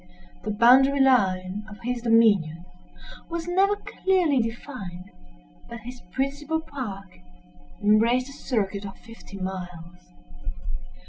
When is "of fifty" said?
8.83-9.37